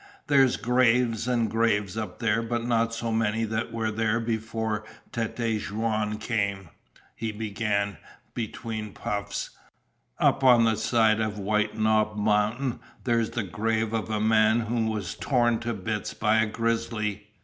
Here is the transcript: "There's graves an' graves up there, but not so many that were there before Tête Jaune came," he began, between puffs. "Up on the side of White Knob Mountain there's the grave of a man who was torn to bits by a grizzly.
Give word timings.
"There's 0.25 0.57
graves 0.57 1.27
an' 1.29 1.47
graves 1.47 1.95
up 1.95 2.17
there, 2.17 2.41
but 2.41 2.65
not 2.65 2.91
so 2.91 3.11
many 3.11 3.43
that 3.43 3.71
were 3.71 3.91
there 3.91 4.19
before 4.19 4.83
Tête 5.13 5.35
Jaune 5.59 6.17
came," 6.17 6.69
he 7.15 7.31
began, 7.31 7.97
between 8.33 8.93
puffs. 8.93 9.51
"Up 10.17 10.43
on 10.43 10.63
the 10.63 10.75
side 10.75 11.19
of 11.19 11.37
White 11.37 11.77
Knob 11.77 12.17
Mountain 12.17 12.79
there's 13.03 13.29
the 13.29 13.43
grave 13.43 13.93
of 13.93 14.09
a 14.09 14.19
man 14.19 14.61
who 14.61 14.87
was 14.87 15.13
torn 15.13 15.59
to 15.59 15.73
bits 15.75 16.15
by 16.15 16.37
a 16.37 16.47
grizzly. 16.47 17.27